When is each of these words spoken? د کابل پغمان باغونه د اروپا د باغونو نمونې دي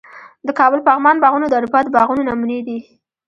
د 0.47 0.49
کابل 0.59 0.79
پغمان 0.87 1.15
باغونه 1.23 1.45
د 1.47 1.53
اروپا 1.59 1.79
د 1.83 1.87
باغونو 1.95 2.27
نمونې 2.29 2.59
دي 2.67 2.77